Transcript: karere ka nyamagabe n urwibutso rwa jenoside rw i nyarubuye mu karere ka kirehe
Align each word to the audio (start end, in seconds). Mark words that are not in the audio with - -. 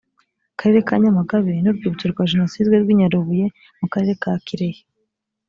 karere 0.59 0.79
ka 0.87 0.93
nyamagabe 1.01 1.53
n 1.59 1.65
urwibutso 1.71 2.05
rwa 2.11 2.23
jenoside 2.31 2.71
rw 2.83 2.89
i 2.93 2.95
nyarubuye 2.99 3.45
mu 3.79 3.87
karere 3.93 4.13
ka 4.21 4.31
kirehe 4.45 4.81